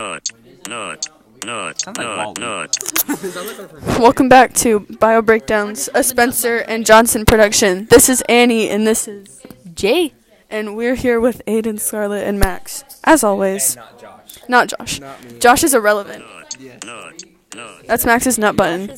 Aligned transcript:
Nut, 0.00 0.28
nut, 0.68 1.08
nut, 1.44 1.80
Sounds 1.80 1.98
like 1.98 2.38
nut, 2.38 2.38
nut. 2.40 3.96
Welcome 4.00 4.28
back 4.28 4.52
to 4.54 4.80
Bio 4.80 5.22
Breakdowns, 5.22 5.88
a 5.94 6.02
Spencer 6.02 6.56
and 6.58 6.84
Johnson 6.84 7.24
production. 7.24 7.86
This 7.90 8.08
is 8.08 8.20
Annie 8.22 8.68
and 8.68 8.84
this 8.84 9.06
is 9.06 9.40
Jay. 9.72 10.12
and 10.50 10.76
we're 10.76 10.96
here 10.96 11.20
with 11.20 11.42
Aiden, 11.46 11.78
Scarlett, 11.78 12.26
and 12.26 12.40
Max. 12.40 12.82
As 13.04 13.22
always. 13.22 13.76
Not 13.76 14.00
Josh. 14.00 14.48
Not 14.48 14.68
Josh. 14.68 15.00
Josh 15.38 15.62
is 15.62 15.74
irrelevant. 15.74 16.24
Nut, 16.84 17.22
nut. 17.54 17.86
That's 17.86 18.04
Max's 18.04 18.36
nut 18.36 18.56
button. 18.56 18.88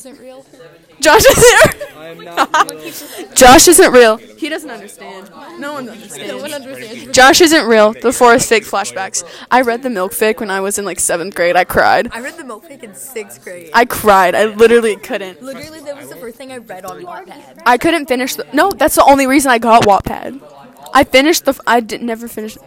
Isn't 0.99 1.05
real. 1.05 1.19
Josh 1.19 1.27
isn't 1.27 1.97
I 1.97 2.07
am 2.09 2.19
not 2.23 2.71
real. 2.71 3.33
Josh 3.33 3.67
isn't 3.67 3.91
real. 3.93 4.17
He 4.17 4.49
doesn't 4.49 4.69
understand. 4.69 5.29
No 5.59 5.73
one 5.73 5.89
understands. 5.89 6.31
No 6.31 6.37
one 6.37 6.53
understands. 6.53 7.15
Josh 7.15 7.41
isn't 7.41 7.67
real. 7.67 7.93
The 7.93 8.11
forest 8.13 8.49
fake 8.49 8.63
flashbacks. 8.63 9.23
I 9.51 9.61
read 9.61 9.83
the 9.83 9.89
milk 9.89 10.13
fake 10.13 10.39
when 10.39 10.49
I 10.49 10.59
was 10.61 10.77
in 10.77 10.85
like 10.85 10.99
seventh 10.99 11.35
grade. 11.35 11.55
I 11.55 11.63
cried. 11.63 12.09
I 12.11 12.21
read 12.21 12.37
the 12.37 12.43
milk 12.43 12.65
fake 12.65 12.83
in 12.83 12.93
sixth 12.95 13.43
grade. 13.43 13.71
I 13.73 13.85
cried. 13.85 14.35
I 14.35 14.45
literally 14.45 14.95
couldn't. 14.95 15.41
Literally, 15.41 15.81
that 15.81 15.97
was 15.97 16.09
the 16.09 16.15
first 16.15 16.37
thing 16.37 16.51
I 16.51 16.57
read 16.57 16.85
on 16.85 17.01
Wattpad. 17.01 17.61
I 17.65 17.77
couldn't 17.77 18.07
finish 18.07 18.35
the. 18.35 18.47
No, 18.53 18.71
that's 18.71 18.95
the 18.95 19.03
only 19.03 19.27
reason 19.27 19.51
I 19.51 19.57
got 19.57 19.83
Wattpad. 19.83 20.41
I 20.93 21.03
finished 21.03 21.45
the. 21.45 21.59
I 21.67 21.79
did 21.79 22.01
never 22.01 22.27
finish. 22.27 22.57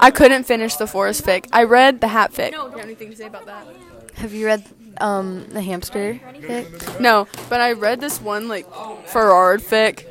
I 0.00 0.10
couldn't 0.10 0.44
finish 0.44 0.76
the 0.76 0.86
forest 0.86 1.24
fic. 1.24 1.46
I 1.52 1.64
read 1.64 2.00
the 2.00 2.08
hat 2.08 2.32
fic. 2.32 2.52
No, 2.52 2.66
you 2.66 2.72
have 2.72 2.80
anything 2.80 3.10
to 3.10 3.16
say 3.16 3.26
about 3.26 3.46
that? 3.46 3.66
Have 4.14 4.32
you 4.34 4.46
read 4.46 4.64
um 5.00 5.46
the 5.48 5.62
hamster 5.62 6.20
fic? 6.40 7.00
No, 7.00 7.26
but 7.48 7.60
I 7.60 7.72
read 7.72 8.00
this 8.00 8.20
one 8.20 8.48
like 8.48 8.66
Farard 9.06 9.60
fic. 9.60 10.06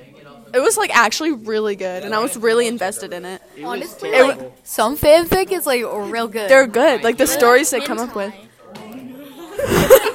It 0.53 0.59
was 0.61 0.77
like 0.77 0.95
actually 0.95 1.31
really 1.31 1.75
good, 1.75 2.03
and 2.03 2.15
I 2.15 2.19
was 2.19 2.35
really 2.35 2.67
invested 2.67 3.13
in 3.13 3.23
it. 3.23 3.41
Honestly, 3.63 4.09
It 4.09 4.23
like 4.23 4.51
some 4.63 4.97
fanfic 4.97 5.51
is 5.51 5.65
like 5.67 5.83
real 5.83 6.27
good. 6.27 6.49
They're 6.49 6.67
good, 6.67 7.03
like 7.03 7.17
the 7.17 7.27
stories 7.27 7.69
they 7.69 7.81
come 7.81 7.99
up 7.99 8.15
with. 8.15 8.33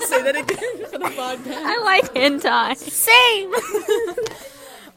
say 0.04 0.22
that 0.22 0.36
again 0.36 0.86
for 0.90 0.98
the 0.98 1.04
podcast. 1.04 1.62
I 1.64 1.80
like 1.84 2.14
hentai. 2.14 2.76
same. 2.76 3.52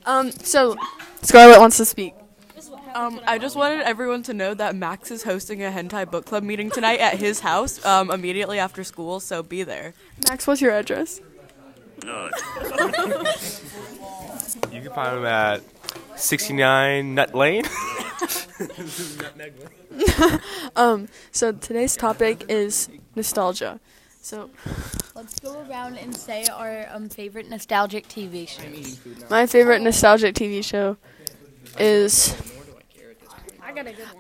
Um, 0.08 0.32
so 0.32 0.78
Scarlett 1.22 1.60
wants 1.60 1.76
to 1.78 1.84
speak. 1.86 2.14
Um, 2.98 3.22
I 3.28 3.38
just 3.38 3.56
wanted 3.56 3.82
everyone 3.82 4.24
to 4.24 4.34
know 4.34 4.56
that 4.56 4.76
Max 4.76 5.12
is 5.12 5.22
hosting 5.22 5.64
a 5.64 5.70
hentai 5.70 6.10
book 6.10 6.26
club 6.26 6.42
meeting 6.42 6.72
tonight 6.72 7.00
at 7.00 7.20
his 7.20 7.42
house 7.42 7.86
um, 7.86 8.10
immediately 8.10 8.58
after 8.58 8.84
school, 8.84 9.20
so 9.20 9.44
be 9.44 9.62
there. 9.62 9.94
Max, 10.28 10.48
what's 10.48 10.62
your 10.62 10.72
address? 10.72 11.22
You 14.72 14.82
can 14.82 14.94
find 14.94 15.18
him 15.18 15.26
at 15.26 15.62
69 16.16 17.16
Nut 17.16 17.36
Lane. 17.36 17.64
Um, 20.76 21.08
so 21.32 21.52
today's 21.52 21.96
topic 21.96 22.46
is 22.50 22.90
nostalgia. 23.16 23.80
So 24.22 24.50
Let's 25.16 25.40
go 25.40 25.64
around 25.70 25.98
and 25.98 26.16
say 26.16 26.46
our 26.48 26.88
um 26.92 27.10
favorite 27.10 27.50
nostalgic 27.50 28.08
TV 28.08 28.48
shows. 28.48 29.00
my 29.30 29.46
favorite 29.46 29.82
nostalgic 29.82 30.34
TV 30.36 30.64
show 30.64 30.98
is. 31.80 32.36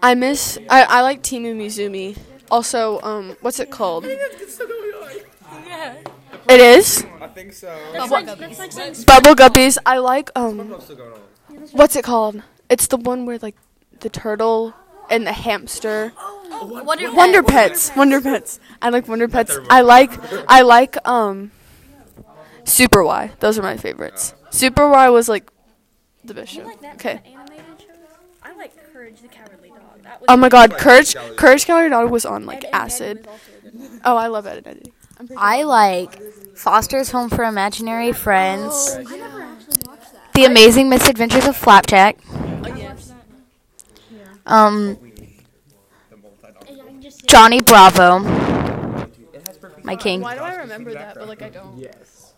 I 0.01 0.15
miss. 0.15 0.57
I, 0.69 0.83
I 0.83 1.01
like 1.01 1.21
Team 1.23 1.43
Umizoomi. 1.43 2.17
Also, 2.49 3.01
um, 3.01 3.35
what's 3.41 3.59
it 3.59 3.69
called? 3.71 4.05
It 6.49 6.61
is 6.61 7.05
I 7.19 7.27
think 7.27 7.53
so. 7.53 7.67
Bubble 9.05 9.35
Guppies. 9.35 9.77
I 9.85 9.97
like 9.97 10.29
um. 10.35 10.79
What's 11.73 11.95
it 11.95 12.03
called? 12.03 12.41
It's 12.69 12.87
the 12.87 12.97
one 12.97 13.25
where 13.25 13.37
like 13.39 13.55
the 13.99 14.09
turtle 14.09 14.73
and 15.09 15.27
the 15.27 15.33
hamster. 15.33 16.13
Wonder, 16.61 17.11
Wonder 17.11 17.43
Pets. 17.43 17.91
Wonder 17.95 18.21
Pets. 18.21 18.59
I 18.81 18.89
like 18.89 19.07
Wonder 19.07 19.27
Pets. 19.27 19.57
I 19.69 19.81
like 19.81 20.11
I 20.47 20.61
like 20.61 20.95
um 21.07 21.51
Super 22.63 23.03
Why. 23.03 23.31
Those 23.39 23.59
are 23.59 23.63
my 23.63 23.77
favorites. 23.77 24.33
Super 24.49 24.89
Why 24.89 25.09
was 25.09 25.27
like 25.27 25.49
the 26.23 26.33
best 26.33 26.53
show. 26.53 26.71
Okay. 26.93 27.21
I 28.97 29.01
like 29.01 29.09
Courage 29.09 29.21
the 29.21 29.27
Cowardly 29.27 29.69
Dog. 29.69 30.03
That 30.03 30.21
was 30.21 30.25
Oh 30.29 30.37
my 30.37 30.49
god, 30.49 30.77
Courage 30.77 31.15
Courage 31.35 31.65
Cowardly 31.65 31.89
Dog 31.89 32.09
was 32.09 32.25
on 32.25 32.45
like 32.45 32.65
acid. 32.73 33.27
Oh, 34.03 34.15
I 34.15 34.27
love 34.27 34.47
edit 34.47 34.65
editing. 34.65 34.93
I 35.37 35.63
like 35.63 36.19
Foster's 36.55 37.11
Home 37.11 37.29
for 37.29 37.43
Imaginary 37.43 38.11
Friends. 38.13 38.95
The 40.33 40.45
Amazing 40.45 40.89
Misadventures 40.89 41.47
of 41.47 41.55
Flapjack. 41.55 42.17
Um, 44.45 44.97
Johnny 47.27 47.61
Bravo. 47.61 48.19
My 49.83 49.95
king. 49.95 50.21
Why 50.21 50.35
do 50.35 50.41
I 50.41 50.55
remember 50.55 50.93
that 50.93 51.15
but 51.15 51.27
like 51.27 51.41
I 51.41 51.49
don't? 51.49 51.77
Yes. 51.77 52.33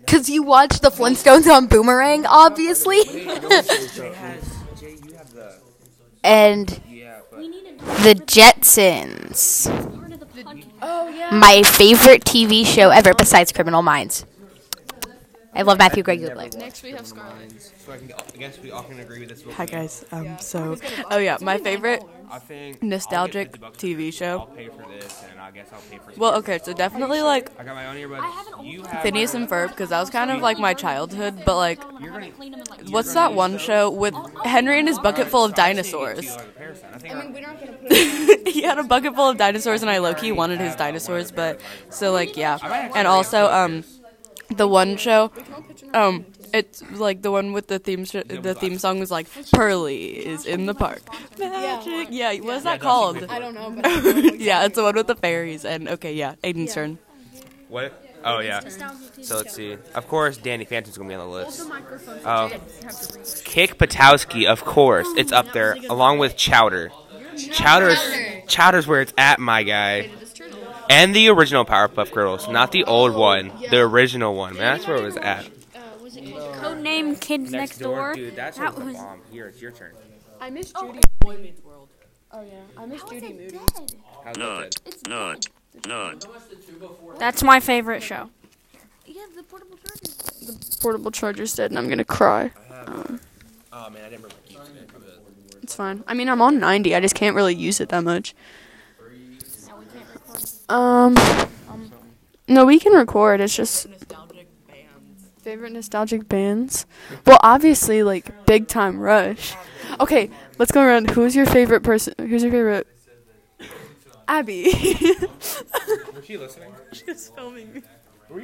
Because 0.00 0.28
you 0.28 0.42
watched 0.42 0.82
the 0.82 0.90
Flintstones 0.90 1.46
on 1.46 1.66
Boomerang, 1.66 2.26
obviously. 2.26 2.98
and 6.22 6.68
the 8.02 8.14
Jetsons. 8.26 9.68
Oh, 10.82 11.28
My 11.32 11.62
favorite 11.62 12.24
TV 12.24 12.64
show 12.64 12.90
ever 12.90 13.14
besides 13.14 13.52
Criminal 13.52 13.82
Minds. 13.82 14.24
I 15.60 15.62
love 15.62 15.76
Matthew 15.76 16.02
Gray 16.02 16.16
Gubler. 16.16 16.56
Next 16.56 16.82
we 16.82 16.92
have 16.92 17.06
Scarlett. 17.06 17.52
So 17.60 17.92
I, 17.92 17.98
can, 17.98 18.10
I 18.14 18.38
guess 18.38 18.58
we 18.60 18.70
all 18.70 18.82
can 18.82 18.98
agree 18.98 19.20
with 19.20 19.28
this. 19.28 19.44
Hi 19.56 19.66
guys. 19.66 20.06
Um, 20.10 20.38
so, 20.40 20.78
oh 21.10 21.18
yeah, 21.18 21.36
my 21.42 21.58
favorite 21.58 22.02
nostalgic 22.80 23.48
I'll 23.62 23.70
get 23.70 23.76
50 23.76 23.90
bucks 23.98 24.10
TV 24.10 24.10
show. 24.10 24.48
pay 24.56 24.68
for 24.68 24.88
this, 24.88 25.22
and 25.30 25.38
I 25.38 25.50
guess 25.50 25.68
I'll 25.70 25.82
pay 25.90 25.98
for. 25.98 26.18
Well, 26.18 26.34
okay, 26.36 26.60
so 26.62 26.72
definitely 26.72 27.20
like 27.20 27.50
I 27.60 27.64
got 27.64 27.74
my 27.74 27.88
own 27.88 27.96
earbuds. 27.96 28.64
You 28.64 28.84
have. 28.84 29.02
Phineas 29.02 29.34
and 29.34 29.50
Ferb 29.50 29.68
because 29.68 29.90
that 29.90 30.00
was 30.00 30.08
kind 30.08 30.30
of 30.30 30.40
like 30.40 30.58
my 30.58 30.72
childhood. 30.72 31.42
But 31.44 31.56
like, 31.56 31.82
what's 32.88 33.12
that 33.12 33.34
one 33.34 33.58
show 33.58 33.90
with 33.90 34.14
Henry 34.44 34.78
and 34.78 34.88
his 34.88 34.98
bucket 34.98 35.28
full 35.28 35.44
of 35.44 35.54
dinosaurs? 35.54 36.36
Like 36.36 36.46
a 36.46 36.52
parasite. 36.52 36.90
I 36.94 36.98
think. 36.98 37.46
I 37.46 38.50
he 38.50 38.62
had 38.62 38.78
a 38.78 38.84
bucket 38.84 39.14
full 39.14 39.28
of 39.28 39.36
dinosaurs, 39.36 39.82
and 39.82 39.90
I 39.90 39.98
low 39.98 40.14
key 40.14 40.32
wanted 40.32 40.58
his 40.58 40.74
dinosaurs. 40.74 41.30
But 41.30 41.60
so 41.90 42.12
like 42.12 42.38
yeah, 42.38 42.56
and 42.94 43.06
also 43.06 43.44
um, 43.50 43.84
the 44.56 44.66
one 44.66 44.96
show, 44.96 45.30
um, 45.94 46.26
it's 46.52 46.82
like 46.92 47.22
the 47.22 47.30
one 47.30 47.52
with 47.52 47.68
the 47.68 47.78
theme. 47.78 48.04
Sh- 48.04 48.24
the 48.26 48.54
theme 48.54 48.78
song 48.78 49.00
was 49.00 49.10
like 49.10 49.26
Pearly 49.52 50.26
is 50.26 50.46
in 50.46 50.66
the 50.66 50.74
park. 50.74 51.02
Magic. 51.38 52.08
Yeah, 52.10 52.34
what 52.40 52.56
is 52.56 52.64
that 52.64 52.80
called? 52.80 53.22
I 53.24 53.38
don't 53.38 53.54
know, 53.54 53.70
but 53.70 53.84
yeah, 54.40 54.64
it's 54.64 54.76
the 54.76 54.82
one 54.82 54.94
with 54.94 55.06
the 55.06 55.14
fairies. 55.14 55.64
And 55.64 55.88
okay, 55.88 56.12
yeah, 56.14 56.34
Aiden's 56.42 56.74
turn. 56.74 56.98
What? 57.68 57.92
Oh 58.24 58.40
yeah. 58.40 58.60
So 59.22 59.36
let's 59.36 59.54
see. 59.54 59.76
Of 59.94 60.08
course, 60.08 60.36
Danny 60.36 60.64
Phantom's 60.64 60.98
gonna 60.98 61.08
be 61.08 61.14
on 61.14 61.26
the 61.26 61.32
list. 61.32 61.62
Oh, 62.24 62.50
Kick 63.44 63.78
Buttowski. 63.78 64.46
Of 64.46 64.64
course, 64.64 65.08
it's 65.16 65.32
up 65.32 65.52
there 65.52 65.76
along 65.88 66.18
with 66.18 66.36
Chowder. 66.36 66.90
Chowder's 67.36 67.98
Chowder's 68.46 68.86
where 68.86 69.00
it's 69.00 69.14
at, 69.16 69.38
my 69.38 69.62
guy. 69.62 70.10
And 70.90 71.14
the 71.14 71.28
original 71.28 71.64
Powerpuff 71.64 72.10
Girls, 72.12 72.48
not 72.48 72.72
the 72.72 72.82
old 72.84 73.14
one, 73.14 73.52
the 73.70 73.78
original 73.78 74.34
one. 74.34 74.54
Man, 74.54 74.62
that's 74.76 74.88
where 74.88 74.96
it 74.96 75.02
was 75.04 75.16
at. 75.16 75.46
Uh, 75.46 75.78
was 76.02 76.16
it 76.16 76.24
Codename 76.24 77.18
Kids 77.20 77.52
Next, 77.52 77.78
Door. 77.78 78.14
dude. 78.14 78.34
That's 78.34 78.58
That 78.58 78.74
the 78.74 78.84
was- 78.84 78.96
bomb. 78.96 79.20
Here, 79.30 79.46
it's 79.46 79.62
your 79.62 79.70
turn. 79.70 79.92
I 80.40 80.50
miss 80.50 80.72
oh, 80.74 80.88
Judy. 80.88 81.00
Boy 81.20 81.36
Meets 81.36 81.62
World. 81.62 81.88
Oh 82.32 82.42
yeah, 82.42 82.54
I 82.76 82.86
miss 82.86 83.02
Judy 83.04 83.32
Moody. 83.32 83.58
How's 84.24 84.36
Nut, 84.36 84.76
that? 84.84 85.08
nut, 85.08 85.46
nut. 85.86 86.26
That's 87.18 87.42
my 87.42 87.60
favorite 87.60 88.02
show. 88.02 88.30
Yeah, 89.06 89.22
the 89.34 89.44
portable 90.80 91.10
charger's 91.10 91.54
dead, 91.54 91.70
and 91.70 91.78
I'm 91.78 91.88
gonna 91.88 92.04
cry. 92.04 92.50
Oh 93.72 93.90
man, 93.90 94.04
I 94.04 94.08
didn't 94.08 94.22
bring 94.22 94.32
my 94.58 94.64
keys. 94.64 94.76
It's 95.62 95.74
fine. 95.76 96.02
I 96.08 96.14
mean, 96.14 96.28
I'm 96.28 96.42
on 96.42 96.58
90. 96.58 96.96
I 96.96 97.00
just 97.00 97.14
can't 97.14 97.36
really 97.36 97.54
use 97.54 97.80
it 97.80 97.90
that 97.90 98.02
much. 98.02 98.34
Um, 100.68 101.16
no, 102.48 102.64
we 102.64 102.78
can 102.78 102.92
record. 102.92 103.40
It's 103.40 103.54
just 103.54 103.86
favorite 105.42 105.72
nostalgic 105.72 106.28
bands. 106.28 106.86
Well, 107.26 107.38
obviously, 107.42 108.02
like 108.02 108.46
Big 108.46 108.68
Time 108.68 109.00
Rush. 109.00 109.54
Okay, 109.98 110.30
let's 110.58 110.70
go 110.70 110.82
around. 110.82 111.10
Who's 111.10 111.34
your 111.34 111.46
favorite 111.46 111.82
person? 111.82 112.14
Who's 112.18 112.42
your 112.42 112.52
favorite? 112.52 112.86
Abby. 114.28 114.72
Was 116.14 116.24
she 116.24 116.36
listening? 116.36 116.72
She's 116.92 117.30
filming 117.30 117.72
me. 117.72 117.82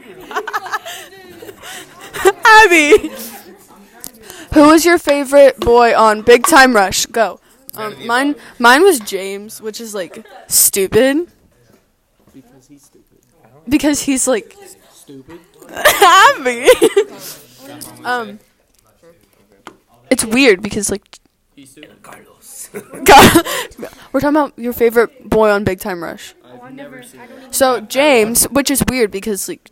Abby. 2.45 3.11
Who 4.55 4.69
was 4.69 4.85
your 4.85 4.99
favorite 4.99 5.61
boy 5.61 5.97
on 5.97 6.23
Big 6.23 6.45
Time 6.45 6.75
Rush? 6.75 7.07
Go. 7.07 7.39
Um, 7.77 8.07
mine, 8.07 8.35
mine 8.59 8.83
was 8.83 8.99
James, 9.01 9.63
which 9.63 9.81
is 9.81 9.95
like 9.95 10.27
stupid. 10.49 11.29
Because 12.37 12.69
he's 12.69 12.83
stupid. 12.85 13.19
Because 13.67 14.03
he's 14.03 14.29
like 14.29 14.55
stupid. 14.93 15.41
Abby. 15.71 16.69
um, 18.05 18.39
it's 20.11 20.25
weird 20.25 20.63
because 20.63 20.91
like. 20.91 21.19
God, 21.57 23.47
we're 24.13 24.21
talking 24.21 24.37
about 24.37 24.53
your 24.59 24.75
favorite 24.75 25.27
boy 25.27 25.49
on 25.49 25.65
Big 25.65 25.81
Time 25.81 26.05
Rush. 26.05 26.35
So 27.51 27.81
James, 27.81 28.45
which 28.45 28.71
is 28.71 28.85
weird 28.87 29.11
because 29.11 29.49
like 29.49 29.71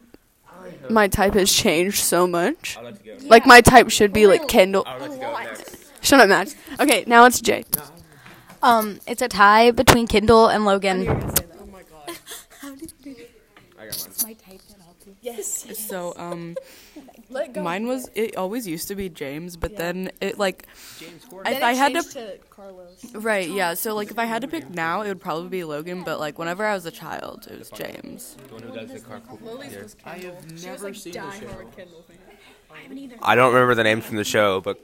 my 0.88 1.06
type 1.06 1.34
has 1.34 1.52
changed 1.52 1.98
so 1.98 2.26
much. 2.26 2.78
Like 3.24 3.44
my 3.44 3.60
type 3.60 3.90
should 3.90 4.14
be 4.14 4.26
like 4.26 4.48
Kendall. 4.48 4.86
Shut 6.00 6.20
up, 6.20 6.30
Max. 6.30 6.56
Okay, 6.80 7.04
now 7.06 7.26
it's 7.26 7.42
Jay. 7.42 7.64
Um, 8.62 9.00
it's 9.06 9.20
a 9.20 9.28
tie 9.28 9.70
between 9.70 10.06
Kendall 10.06 10.46
and 10.46 10.64
Logan. 10.64 11.34
So 15.42 16.14
um, 16.16 16.56
mine 17.56 17.86
was 17.86 18.08
it 18.14 18.36
always 18.36 18.66
used 18.66 18.88
to 18.88 18.94
be 18.94 19.08
James, 19.08 19.56
but 19.56 19.76
then 19.76 20.10
it 20.20 20.38
like 20.38 20.66
James. 20.98 21.26
if 21.46 21.62
I 21.62 21.72
had 21.74 21.94
to, 21.94 22.38
Carlos. 22.50 23.04
right 23.14 23.48
yeah. 23.48 23.74
So 23.74 23.94
like 23.94 24.10
if 24.10 24.18
I 24.18 24.24
had 24.24 24.42
to 24.42 24.48
pick 24.48 24.70
now, 24.70 25.02
it 25.02 25.08
would 25.08 25.20
probably 25.20 25.48
be 25.48 25.64
Logan. 25.64 26.04
But 26.04 26.20
like 26.20 26.38
whenever 26.38 26.64
I 26.64 26.74
was 26.74 26.86
a 26.86 26.90
child, 26.90 27.48
it 27.50 27.58
was 27.58 27.70
James. 27.70 28.36
I 30.04 30.18
have 30.18 30.62
never 30.64 30.94
seen 30.94 31.12
the 31.12 31.30
show. 31.30 31.70
I 33.22 33.34
don't 33.34 33.52
remember 33.52 33.74
the 33.74 33.84
names 33.84 34.04
from 34.04 34.16
the 34.16 34.24
show, 34.24 34.60
but 34.60 34.80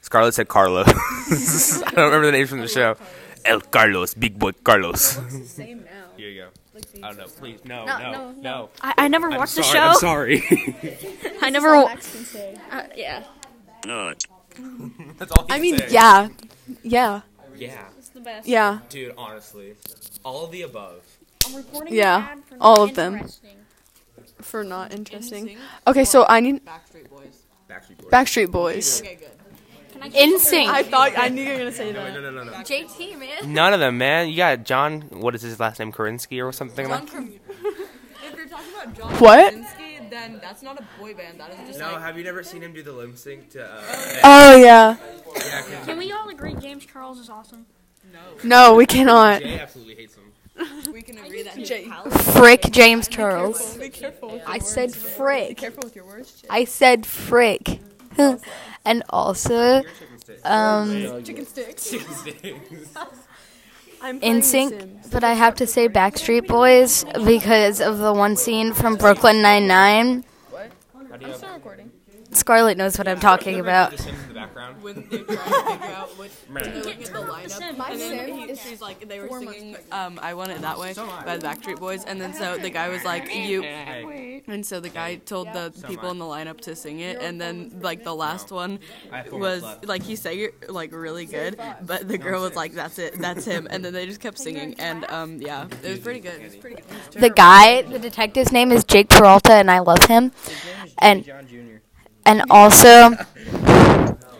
Scarlett 0.00 0.34
said 0.34 0.48
Carlos. 0.48 0.88
I 0.88 1.90
don't 1.94 2.06
remember 2.06 2.26
the 2.26 2.32
names 2.32 2.50
from 2.50 2.60
the 2.60 2.68
show. 2.68 2.96
El 3.44 3.60
Carlos, 3.60 4.14
big 4.14 4.38
boy 4.38 4.52
Carlos. 4.64 5.18
Same 5.46 5.84
now. 5.84 6.08
Here 6.16 6.28
you 6.28 6.42
go. 6.42 6.48
I 6.74 7.08
don't 7.08 7.18
know. 7.18 7.26
Please, 7.26 7.64
no, 7.64 7.84
no, 7.84 8.32
no. 8.38 8.70
I, 8.80 8.94
I 8.98 9.08
never 9.08 9.30
I'm 9.30 9.38
watched 9.38 9.56
the 9.56 9.62
sorry. 9.62 9.78
show. 9.78 9.88
I'm 9.88 9.94
sorry. 9.96 10.98
I 11.42 11.50
never. 11.50 11.74
wa- 11.74 11.94
Uh, 12.70 12.82
yeah. 12.96 13.24
Not. 13.84 14.24
That's 15.18 15.32
all. 15.32 15.46
I 15.50 15.58
mean, 15.58 15.78
yeah, 15.90 16.28
yeah, 16.82 17.20
Yeah, 17.56 17.84
It's 17.98 18.08
the 18.10 18.20
best. 18.20 18.46
yeah, 18.48 18.78
dude. 18.88 19.14
Honestly, 19.18 19.74
all 20.24 20.44
of 20.44 20.50
the 20.50 20.62
above. 20.62 21.02
I'm 21.46 21.56
recording 21.56 21.94
Yeah, 21.94 22.16
an 22.32 22.38
ad 22.38 22.44
for 22.44 22.56
all 22.60 22.76
not 22.78 22.90
of 22.90 22.96
them. 22.96 23.14
interesting. 23.14 23.56
for 24.40 24.64
not 24.64 24.92
interesting. 24.94 25.58
Okay, 25.86 26.04
so 26.04 26.24
I 26.28 26.40
need 26.40 26.64
Backstreet 26.64 27.10
Boys. 27.10 27.42
Backstreet 27.68 27.98
Boys. 27.98 28.10
Backstreet 28.10 28.50
Boys. 28.50 29.00
Okay, 29.02 29.16
good. 29.16 29.30
NSYNC. 30.10 30.66
I 30.68 30.82
thought 30.82 31.12
I 31.16 31.28
knew 31.28 31.42
you 31.42 31.52
were 31.52 31.58
gonna 31.58 31.72
say 31.72 31.92
that. 31.92 32.14
No, 32.14 32.20
no, 32.20 32.30
no, 32.30 32.44
no. 32.44 32.52
JT 32.52 33.18
man. 33.18 33.52
None 33.52 33.72
of 33.74 33.80
them, 33.80 33.98
man. 33.98 34.28
You 34.28 34.36
got 34.36 34.64
John. 34.64 35.02
What 35.10 35.34
is 35.34 35.42
his 35.42 35.58
last 35.60 35.78
name? 35.78 35.92
Karinsky 35.92 36.44
or 36.44 36.52
something 36.52 36.88
like. 36.88 37.08
If 38.24 38.36
you're 38.36 38.46
talking 38.46 38.72
about 38.72 38.96
John 38.96 39.12
What? 39.20 39.52
Krasinski, 39.52 40.08
then 40.08 40.38
that's 40.40 40.62
not 40.62 40.78
a 40.80 40.84
boy 40.98 41.12
band. 41.14 41.40
That 41.40 41.50
is 41.50 41.68
just 41.68 41.78
No, 41.80 41.92
like 41.92 42.02
have 42.02 42.16
you 42.16 42.22
never 42.24 42.42
seen 42.44 42.62
him 42.62 42.72
do 42.72 42.82
the 42.82 42.92
lip 42.92 43.16
sync 43.18 43.50
to? 43.50 43.64
Uh, 43.64 44.20
Oh 44.24 44.56
yeah. 44.56 44.96
Can 45.84 45.98
we 45.98 46.12
all 46.12 46.28
agree 46.28 46.54
James 46.54 46.86
Charles 46.86 47.18
is 47.18 47.28
awesome? 47.28 47.66
No, 48.44 48.74
we 48.74 48.86
cannot. 48.86 49.42
Jay 49.42 49.58
absolutely 49.58 49.96
hates 49.96 50.14
him. 50.14 50.92
we 50.92 51.02
can 51.02 51.18
agree 51.18 51.42
that 51.42 51.56
Jay. 51.64 51.90
Frick 52.34 52.62
James 52.70 53.08
Charles. 53.08 53.76
Be 53.76 53.88
careful. 53.88 54.40
I 54.46 54.58
said 54.60 54.94
frick. 54.94 55.48
Be 55.48 55.54
careful 55.56 55.82
with 55.84 55.96
your 55.96 56.04
words. 56.04 56.40
Jay. 56.42 56.48
I 56.48 56.64
said 56.64 57.04
frick. 57.06 57.80
And 58.84 59.02
also, 59.10 59.82
um, 60.44 61.22
Chicken 61.24 61.46
sticks. 61.46 61.94
I'm 64.04 64.20
in 64.20 64.42
sync, 64.42 64.74
but 65.12 65.22
I 65.22 65.34
have 65.34 65.54
to 65.56 65.66
say 65.66 65.88
Backstreet 65.88 66.48
Boys 66.48 67.04
because 67.24 67.80
of 67.80 67.98
the 67.98 68.12
one 68.12 68.34
scene 68.34 68.72
from 68.72 68.96
Brooklyn 68.96 69.42
Nine 69.42 69.68
Nine. 69.68 70.24
I'm 71.12 71.34
still 71.34 71.54
recording. 71.54 71.91
Scarlett 72.32 72.76
knows 72.78 72.96
what 72.98 73.06
I'm 73.08 73.20
talking 73.20 73.60
about. 73.60 73.90
The 73.92 73.98
Sims 73.98 74.22
in 74.22 74.28
the 74.28 74.34
background. 74.34 74.82
when 74.82 75.06
they're 75.10 75.24
trying 75.24 75.36
to 75.36 75.70
figure 75.78 75.86
out 75.94 76.18
which 76.18 76.30
when 76.48 76.64
they're 76.64 76.82
looking 76.82 77.02
at 77.02 77.12
the 77.12 77.18
lineup, 77.20 77.90
and 77.90 78.00
then 78.00 78.28
he, 78.48 78.54
she's 78.56 78.80
like, 78.80 79.06
they 79.08 79.20
were 79.20 79.28
singing 79.28 79.76
um, 79.92 80.18
"I 80.22 80.34
Want 80.34 80.50
It 80.50 80.60
That 80.62 80.78
Way" 80.78 80.94
by 80.94 81.36
the 81.36 81.46
Backstreet 81.46 81.78
Boys, 81.78 82.04
and 82.04 82.20
then 82.20 82.32
so 82.34 82.56
the 82.58 82.70
guy 82.70 82.88
was 82.88 83.04
like, 83.04 83.34
"You," 83.34 83.62
and 83.64 84.64
so 84.64 84.80
the 84.80 84.88
guy 84.88 85.16
told 85.16 85.48
the 85.52 85.72
people 85.86 86.10
in 86.10 86.18
the 86.18 86.24
lineup 86.24 86.60
to 86.62 86.74
sing 86.74 87.00
it, 87.00 87.20
and 87.20 87.40
then 87.40 87.78
like 87.80 88.02
the 88.04 88.14
last 88.14 88.50
one 88.50 88.78
was 89.30 89.62
like 89.84 90.02
he 90.02 90.16
sang 90.16 90.40
it 90.40 90.70
like 90.70 90.92
really 90.92 91.26
good, 91.26 91.60
but 91.82 92.08
the 92.08 92.18
girl 92.18 92.42
was 92.42 92.56
like, 92.56 92.72
"That's 92.72 92.98
it, 92.98 93.18
that's 93.20 93.44
him," 93.44 93.66
and 93.70 93.84
then 93.84 93.92
they 93.92 94.06
just 94.06 94.20
kept 94.20 94.38
singing, 94.38 94.74
and 94.78 95.04
um, 95.10 95.40
yeah, 95.40 95.66
it 95.82 95.90
was 95.90 96.00
pretty 96.00 96.20
good. 96.20 96.40
It 96.40 96.44
was 96.44 96.56
pretty 96.56 96.76
good. 96.76 97.20
The 97.20 97.30
guy, 97.30 97.82
the 97.82 97.98
detective's 97.98 98.52
name 98.52 98.72
is 98.72 98.84
Jake 98.84 99.08
Peralta, 99.08 99.52
and 99.52 99.70
I 99.70 99.80
love 99.80 100.04
him. 100.06 100.32
And 100.98 101.24
John 101.24 101.46
Jr. 101.46 101.76
and 102.26 102.42
also, 102.50 103.10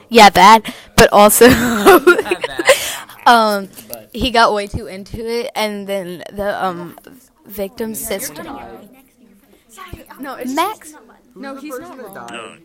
yeah, 0.08 0.30
that. 0.30 0.60
But 0.96 1.08
also, 1.12 1.46
um, 3.26 3.68
he 4.12 4.30
got 4.30 4.52
way 4.54 4.66
too 4.66 4.86
into 4.86 5.24
it, 5.26 5.50
and 5.54 5.86
then 5.86 6.22
the 6.32 6.64
um 6.64 6.98
victim's 7.46 7.98
sister, 8.00 8.42
No, 10.20 10.34
it's 10.34 10.54
Max. 10.54 10.94
no, 11.34 11.56
he's 11.56 11.78
not 11.78 11.98
wrong. 11.98 12.14
Not. 12.14 12.58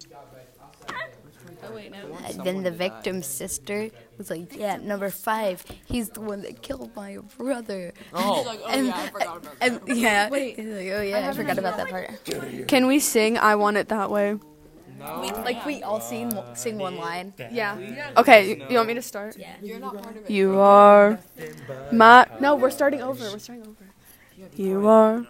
And 2.27 2.43
then 2.45 2.63
the 2.63 2.71
victim's 2.71 3.25
sister 3.25 3.89
was 4.17 4.29
like, 4.29 4.55
"Yeah, 4.55 4.77
number 4.77 5.09
five. 5.09 5.65
He's 5.85 6.09
the 6.09 6.21
one 6.21 6.41
that 6.43 6.61
killed 6.61 6.95
my 6.95 7.17
brother." 7.37 7.93
She's 8.15 8.45
like, 8.45 8.59
"Oh 8.63 8.67
And- 8.69 8.87
yeah, 8.87 8.95
I 8.95 9.07
forgot 9.09 9.37
about 9.37 9.59
that." 9.59 9.71
And 9.87 9.97
yeah, 9.97 10.29
he's 10.29 10.57
like, 10.57 10.87
"Oh 10.93 11.01
yeah, 11.01 11.27
I 11.29 11.33
forgot 11.33 11.57
about 11.57 11.77
that 11.77 11.89
part." 11.89 12.67
Can 12.67 12.87
we 12.87 12.99
sing 12.99 13.37
"I 13.37 13.55
Want 13.55 13.77
It 13.77 13.89
That 13.89 14.11
Way"? 14.11 14.37
Like 14.99 15.65
we 15.65 15.83
all 15.83 16.01
sing 16.01 16.31
sing 16.53 16.77
one 16.77 16.97
line. 16.97 17.33
Yeah. 17.51 17.77
Okay, 18.17 18.63
you 18.69 18.77
want 18.77 18.87
me 18.87 18.93
to 18.95 19.01
start? 19.01 19.37
Yeah. 19.37 19.53
You're 19.61 19.79
not 19.79 20.01
part 20.01 20.17
of 20.17 20.25
it. 20.25 20.31
You 20.31 20.59
are 20.59 21.19
my. 21.91 22.27
No, 22.39 22.55
we're 22.55 22.71
starting 22.71 23.01
over. 23.01 23.31
We're 23.31 23.39
starting 23.39 23.67
over. 23.67 23.85
You 24.55 24.87
are 24.87 25.25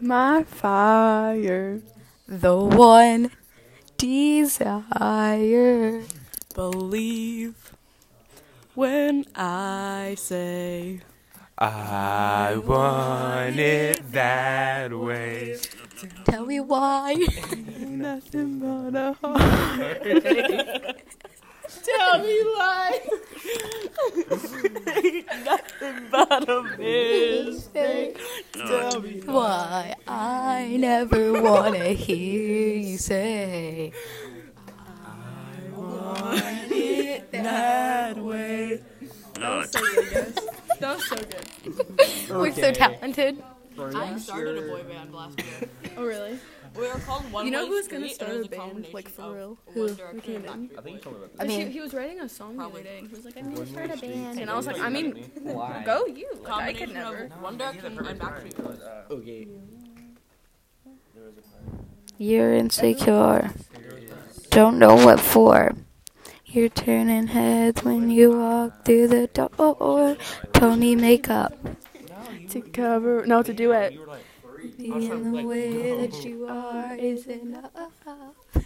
my 0.00 0.44
fire. 0.44 1.80
The 2.26 2.56
one 2.56 3.30
desire. 3.98 6.02
Believe 6.54 7.74
when 8.74 9.24
I 9.34 10.14
say. 10.18 11.00
I 11.58 12.56
want 12.64 13.58
it 13.58 14.12
that 14.12 14.92
way. 14.92 15.56
Tell 16.24 16.46
me 16.46 16.60
why. 16.60 17.16
Nothing 18.02 18.60
but 18.60 18.94
a 18.94 19.12
heart. 19.20 20.02
Tell 21.82 22.22
me 22.22 22.40
why. 22.44 23.00
But 26.10 26.48
a 26.48 26.62
mistake. 26.78 28.18
Why 29.26 29.94
I 30.06 30.76
never 30.78 31.42
wanna 31.42 31.88
hear 31.88 32.76
you 32.76 32.98
say. 32.98 33.92
I 34.78 35.76
want 35.76 36.42
it 36.70 37.32
that 37.32 38.16
way. 38.16 38.80
Not. 39.40 39.72
That 39.72 40.96
was 40.96 41.04
so 41.04 41.16
good. 41.16 42.30
We're 42.30 42.52
so 42.52 42.70
talented. 42.72 43.42
I 43.78 44.18
started 44.18 44.58
a 44.58 44.62
boy 44.62 44.82
band 44.84 45.12
last 45.12 45.40
year. 45.40 45.68
Oh 45.96 46.04
really? 46.04 46.38
We 46.74 46.82
were 46.86 46.94
called 47.00 47.30
One 47.32 47.44
You 47.44 47.50
know 47.50 47.64
Way 47.64 47.68
who's 47.68 47.88
gonna 47.88 48.08
Street, 48.08 48.28
and 48.28 48.30
start 48.30 48.30
it 48.32 48.38
was 48.38 48.46
a 48.46 48.50
band, 48.50 48.86
like, 48.92 49.08
for 49.08 49.22
of 49.22 49.34
real? 49.34 49.58
One 49.64 49.74
Who? 49.74 49.88
Direction 49.94 50.08
and 50.08 50.44
McKinnon. 50.44 50.68
Backstreet 50.70 50.78
I 50.78 50.82
think 50.82 50.94
you 50.96 51.00
told 51.02 51.16
me 51.18 51.24
about 51.24 51.40
I 51.46 51.50
he, 51.50 51.58
mean, 51.58 51.70
he 51.70 51.80
was 51.80 51.94
writing 51.94 52.20
a 52.20 52.28
song 52.28 52.56
the 52.56 52.62
other 52.62 52.70
Probably. 52.70 52.82
day. 52.84 52.98
and 52.98 53.08
He 53.08 53.14
was 53.16 53.24
like, 53.24 53.36
"I'm 53.36 53.54
gonna 53.54 53.66
start 53.66 53.90
a 53.90 53.96
band," 53.96 54.40
and 54.40 54.50
I 54.50 54.52
I 54.52 54.56
was 54.56 54.66
like, 54.66 54.80
"I 54.80 54.88
mean, 54.88 55.14
Why? 55.42 55.82
go 55.84 56.06
you." 56.06 56.28
Like, 56.34 56.46
I 56.46 56.50
Combination 56.50 56.86
could 56.86 56.94
never. 56.94 57.24
of 57.24 57.42
One 57.42 57.58
Direction 57.58 57.98
and 57.98 58.20
Backstreet 58.20 58.64
Boys. 58.64 58.80
Okay. 59.10 59.48
you're 62.18 62.54
insecure. 62.54 63.50
Don't 64.50 64.78
know 64.78 64.94
what 64.96 65.20
for. 65.20 65.74
You're 66.46 66.68
turning 66.70 67.28
heads 67.28 67.84
when 67.84 68.10
you 68.10 68.32
walk 68.38 68.84
through 68.84 69.08
the 69.08 69.26
door. 69.28 70.16
Pony 70.52 70.94
makeup. 70.94 71.52
To 72.50 72.60
cover, 72.62 73.26
no, 73.26 73.42
to 73.42 73.52
do 73.52 73.72
it. 73.72 73.98
In 74.78 75.32
the 75.32 75.42
way 75.46 76.06
that 76.06 76.24
you 76.24 76.46
are 76.46 76.94
is 76.94 77.26
enough. 77.26 77.72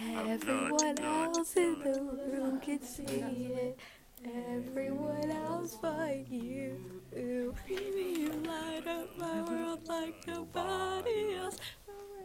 Everyone 0.00 0.98
else 0.98 1.54
in 1.56 1.78
the 1.80 2.00
room 2.00 2.60
can 2.60 2.82
see 2.82 3.04
it. 3.04 3.78
Everyone 4.24 5.30
else 5.30 5.76
but 5.82 6.26
you. 6.30 6.78
Baby, 7.12 8.20
you 8.20 8.32
light 8.46 8.86
up 8.86 9.18
my 9.18 9.42
world 9.42 9.80
like 9.86 10.26
nobody 10.26 11.34
else. 11.36 11.58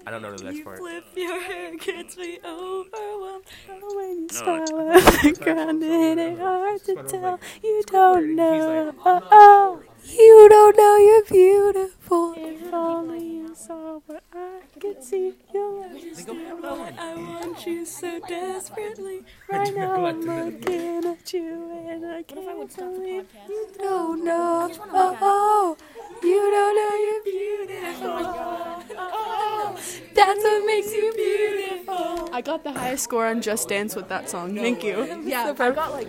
I 0.05 0.11
don't 0.11 0.21
know 0.21 0.35
the 0.35 0.43
next 0.45 0.63
part. 0.63 0.77
Flip 0.79 1.03
your 1.15 1.41
hair 1.41 1.75
gets 1.77 2.17
me 2.17 2.39
overwhelmed. 2.45 3.45
When 3.67 4.21
you 4.23 4.29
smile 4.29 4.91
at 4.91 5.21
the 5.23 5.37
ground, 5.41 5.83
it 5.83 6.17
ain't 6.17 6.39
hard 6.39 6.83
to 6.85 6.95
tell. 7.03 7.39
You 7.63 7.83
don't 7.87 8.35
know. 8.35 8.93
Oh, 9.05 9.81
You 10.05 10.47
don't 10.49 10.77
know 10.77 10.97
you're 10.97 11.25
beautiful. 11.25 12.02
If 12.37 12.73
only 12.73 13.23
you 13.37 13.55
saw 13.55 13.99
but 14.07 14.23
I 14.33 14.61
can 14.79 15.01
see 15.01 15.33
you'll 15.53 15.83
understand 15.83 16.61
why 16.61 16.93
I 16.97 17.15
want 17.15 17.65
you 17.65 17.85
so 17.85 18.19
desperately. 18.27 19.23
Right 19.51 19.73
now 19.75 20.05
I'm 20.05 20.21
looking 20.21 21.05
at 21.05 21.33
you 21.33 21.51
and 21.89 22.05
I 22.05 22.23
can't 22.23 22.75
believe 22.75 23.25
you 23.49 23.67
don't 23.79 24.23
know. 24.23 24.69
Oh, 24.91 25.17
oh, 25.21 25.77
you 26.21 26.41
don't 26.55 26.75
know 26.79 26.93
you're 27.05 27.23
beautiful. 27.33 28.97
Oh, 28.97 29.75
that's 30.13 30.43
what 30.43 30.65
makes 30.65 30.93
you 30.93 31.13
beautiful. 31.15 32.29
I 32.33 32.41
got 32.41 32.63
the 32.63 32.73
highest 32.73 33.03
score 33.05 33.27
on 33.27 33.41
Just 33.41 33.69
Dance 33.69 33.95
with 33.95 34.07
that 34.09 34.29
song. 34.29 34.55
Thank 34.55 34.83
you. 34.83 35.23
Yeah, 35.23 35.53
I 35.57 35.71
got 35.71 35.91
like. 35.93 36.07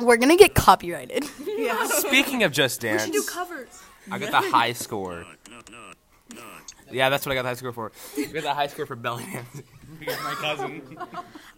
We're 0.00 0.16
gonna 0.16 0.36
get 0.36 0.54
copyrighted. 0.54 1.24
Speaking 1.86 2.42
of 2.42 2.52
Just 2.52 2.80
Dance, 2.80 3.08
Do 3.08 3.22
covers. 3.22 3.82
I 4.10 4.18
got 4.18 4.30
the 4.30 4.50
high 4.50 4.72
score. 4.72 5.24
Yeah, 6.90 7.08
that's 7.08 7.24
what 7.24 7.32
I 7.32 7.34
got 7.36 7.42
the 7.42 7.48
high 7.48 7.54
score 7.54 7.72
for. 7.72 7.92
I 8.18 8.24
got 8.26 8.42
the 8.42 8.54
high 8.54 8.66
score 8.66 8.86
for 8.86 8.96
belly 8.96 9.24
dancing. 9.24 9.64
Because 10.00 10.20
my 10.24 10.34
cousin. 10.34 10.98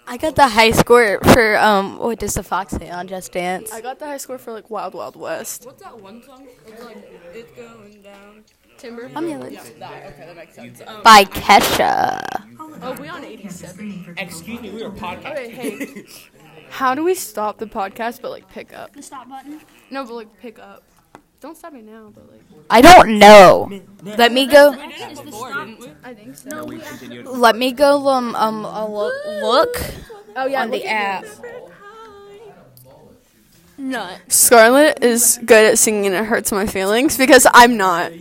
I 0.07 0.19
got 0.19 0.37
the 0.37 0.47
high 0.47 0.71
score 0.71 1.19
for 1.21 1.57
um. 1.57 1.99
What 1.99 2.19
does 2.19 2.35
the 2.35 2.43
fox 2.43 2.75
say 2.75 2.91
on 2.91 3.09
Just 3.09 3.33
Dance? 3.33 3.73
I 3.73 3.81
got 3.81 3.99
the 3.99 4.05
high 4.05 4.19
score 4.19 4.37
for 4.37 4.53
like 4.53 4.69
Wild 4.69 4.93
Wild 4.93 5.17
West. 5.17 5.65
What's 5.65 5.83
that 5.83 5.99
one 5.99 6.23
song? 6.23 6.47
It's 6.67 6.85
like 6.85 6.99
it's 7.33 7.51
going 7.53 8.03
down. 8.03 8.45
Timber. 8.77 9.11
I'm 9.15 9.27
yelling. 9.27 9.55
That 9.79 10.13
okay, 10.13 10.27
that 10.27 10.37
makes 10.37 10.55
sense. 10.55 10.83
Um, 10.87 11.03
By 11.03 11.25
Kesha. 11.25 12.21
Oh, 12.83 12.93
we 13.01 13.09
on 13.09 13.25
87. 13.25 14.15
Excuse 14.19 14.61
me, 14.61 14.71
we 14.71 14.83
are 14.85 14.91
podcasting. 14.91 15.33
Okay, 15.33 15.51
hey. 15.51 16.05
How 16.71 16.95
do 16.95 17.05
we 17.05 17.15
stop 17.15 17.59
the 17.59 17.67
podcast 17.67 18.21
but 18.23 18.31
like 18.31 18.49
pick 18.49 18.73
up? 18.73 18.93
The 18.93 19.03
stop 19.03 19.29
button. 19.29 19.61
No, 19.91 20.05
but 20.05 20.15
like 20.15 20.41
pick 20.41 20.59
up. 20.59 20.83
Don't 21.41 21.57
stop 21.57 21.73
me 21.73 21.83
now, 21.83 22.11
but 22.15 22.31
like. 22.31 22.41
I 22.71 22.81
don't 22.81 23.19
know. 23.19 23.71
Let 24.03 24.33
me 24.33 24.47
go. 24.47 24.73
Is 24.73 25.21
the 25.21 25.31
stop? 25.31 25.69
I 26.03 26.15
think 26.15 26.37
so. 26.37 26.49
No, 26.49 26.65
we. 26.65 26.81
Let 27.23 27.57
me 27.57 27.73
go. 27.73 28.09
Um. 28.09 28.35
Um. 28.35 28.65
uh, 28.65 28.87
look. 28.87 29.13
Look 29.43 29.77
Oh 30.37 30.47
yeah, 30.47 30.63
on 30.63 30.71
the 30.71 30.85
app. 30.85 31.25
Nut. 33.79 34.21
Scarlett 34.29 35.03
is 35.03 35.39
good 35.45 35.73
at 35.73 35.79
singing. 35.79 36.07
And 36.07 36.15
it 36.15 36.25
hurts 36.25 36.53
my 36.53 36.67
feelings 36.67 37.17
because 37.17 37.47
I'm 37.53 37.77
not. 37.77 38.13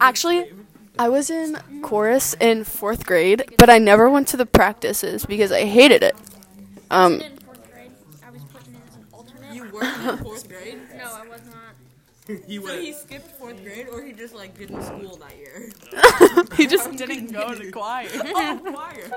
Actually, 0.00 0.50
I 0.98 1.08
was 1.08 1.30
in 1.30 1.58
chorus 1.82 2.34
in 2.40 2.64
fourth 2.64 3.06
grade, 3.06 3.44
but 3.58 3.70
I 3.70 3.78
never 3.78 4.08
went 4.10 4.28
to 4.28 4.36
the 4.36 4.46
practices 4.46 5.24
because 5.26 5.52
I 5.52 5.64
hated 5.64 6.02
it. 6.02 6.16
Um, 6.90 7.20
In 7.20 7.36
fourth 7.38 7.72
grade, 7.72 7.90
I 8.24 8.30
was 8.30 8.42
putting 8.44 8.74
in 8.74 8.80
as 8.86 8.96
an 8.96 9.04
alternate. 9.84 10.18
in 10.18 10.24
fourth 10.24 10.48
grade. 10.48 10.78
No, 10.96 11.04
I 11.04 11.26
was 11.28 11.40
not. 11.46 11.74
He 12.48 12.56
So 12.60 12.76
he 12.80 12.92
skipped 12.92 13.30
fourth 13.38 13.62
grade, 13.62 13.86
or 13.90 14.02
he 14.02 14.12
just 14.12 14.34
like 14.34 14.58
didn't 14.58 14.82
school 14.82 15.16
that 15.16 15.36
year. 15.38 15.70
he 16.56 16.66
just 16.66 16.90
didn't 16.96 17.30
go 17.32 17.54
to 17.54 17.70
choir. 17.70 18.08
oh, 18.14 18.60
choir. 18.74 19.10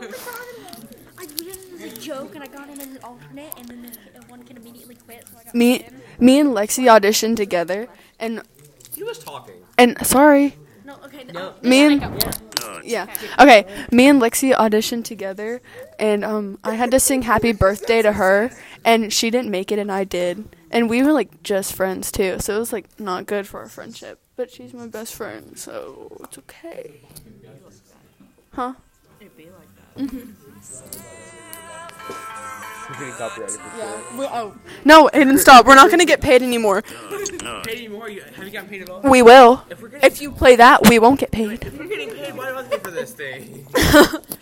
I 1.18 1.26
put 1.26 1.42
it 1.42 1.58
as 1.74 1.82
a 1.94 2.00
joke, 2.00 2.36
and 2.36 2.44
I 2.44 2.48
got 2.48 2.70
in 2.70 2.80
as 2.80 2.88
an 2.88 3.00
alternate, 3.04 3.52
and 3.58 3.68
then 3.68 3.82
this 3.82 3.98
kid, 3.98 4.30
one 4.30 4.44
kid 4.44 4.58
immediately 4.58 4.96
quit, 4.96 5.26
so 5.28 5.38
I 5.40 5.44
got 5.44 5.56
Me, 5.56 5.84
in. 5.84 6.02
me 6.20 6.40
and 6.40 6.50
Lexi 6.54 6.84
auditioned 6.86 7.36
together, 7.36 7.88
and 8.20 8.42
He 8.96 9.04
was 9.04 9.18
talking. 9.20 9.56
and 9.78 9.98
sorry, 10.06 10.50
No, 10.50 10.69
okay. 11.22 11.32
No. 11.32 11.54
me 11.62 11.82
and 11.82 12.02
Not. 12.02 12.42
Yeah. 12.84 13.08
Okay. 13.38 13.66
Me 13.92 14.08
and 14.08 14.22
Lexi 14.22 14.54
auditioned 14.54 15.06
together, 15.06 15.62
and 16.00 16.24
um, 16.24 16.60
I 16.64 16.76
had 16.76 16.92
to 16.92 17.00
sing 17.00 17.24
"Happy 17.24 17.52
Birthday" 17.52 18.02
to 18.02 18.14
her, 18.14 18.52
and 18.84 19.12
she 19.12 19.30
didn't 19.30 19.52
make 19.52 19.72
it, 19.72 19.80
and 19.80 19.92
I 19.92 20.04
did, 20.04 20.48
and 20.72 20.90
we 20.90 21.04
were 21.04 21.12
like 21.12 21.44
just 21.44 21.74
friends 21.74 22.12
too, 22.12 22.38
so 22.40 22.56
it 22.56 22.60
was 22.60 22.74
like 22.74 23.00
not 23.00 23.26
good 23.26 23.48
for 23.48 23.60
our 23.60 23.70
friendship. 23.70 24.20
But 24.36 24.52
she's 24.52 24.74
my 24.74 24.88
best 24.88 25.14
friend, 25.14 25.58
so 25.58 26.18
it's 26.24 26.38
okay. 26.40 27.02
Huh? 28.52 28.74
It'd 29.20 29.36
be 29.36 29.46
like 29.46 29.76
that. 29.98 30.28
We're 32.90 32.96
getting 32.98 33.14
copyrighted 33.14 33.60
for 33.60 33.78
sure. 33.78 34.18
We, 34.18 34.26
oh. 34.26 34.56
No, 34.84 35.10
Aiden, 35.14 35.38
stop. 35.38 35.68
We're 35.68 35.76
not 35.76 35.92
gonna 35.92 36.06
get 36.06 36.22
paid 36.22 36.42
anymore. 36.42 36.84
Not. 37.44 37.66
Paid 37.66 37.78
anymore? 37.78 38.10
You, 38.10 38.22
have 38.22 38.46
you 38.46 38.52
gotten 38.52 38.70
paid 38.70 38.82
at 38.82 38.90
all? 38.90 39.02
We 39.02 39.22
will. 39.22 39.64
If 39.70 39.82
we're 39.82 39.90
If 40.02 40.22
you 40.22 40.32
play 40.32 40.56
that, 40.58 40.88
we 40.90 41.00
won't 41.00 41.20
get 41.20 41.32
paid. 41.32 41.64
if 41.64 41.78
we're 41.78 41.88
getting 41.88 42.10
paid, 42.10 42.36
why 42.36 42.50
do 42.50 42.58
I 42.58 42.64
pay 42.64 42.78
for 42.80 42.92
this 42.92 43.14
thing? 43.14 43.68